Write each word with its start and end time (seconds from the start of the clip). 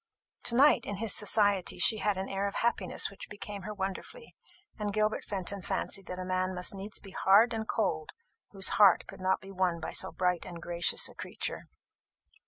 To 0.45 0.55
night, 0.55 0.85
in 0.87 0.95
his 0.95 1.13
society, 1.13 1.77
she 1.77 1.97
had 1.99 2.17
an 2.17 2.27
air 2.27 2.47
of 2.47 2.55
happiness 2.55 3.11
which 3.11 3.29
became 3.29 3.61
her 3.61 3.73
wonderfully; 3.75 4.35
and 4.79 4.91
Gilbert 4.91 5.23
Fenton 5.23 5.61
fancied 5.61 6.07
that 6.07 6.17
a 6.17 6.25
man 6.25 6.55
must 6.55 6.73
needs 6.73 6.99
be 6.99 7.11
hard 7.11 7.53
and 7.53 7.67
cold 7.67 8.09
whose 8.49 8.69
heart 8.81 9.05
could 9.05 9.21
not 9.21 9.41
be 9.41 9.51
won 9.51 9.79
by 9.79 9.91
so 9.91 10.11
bright 10.11 10.43
and 10.43 10.59
gracious 10.59 11.07
a 11.07 11.13
creature. 11.13 11.67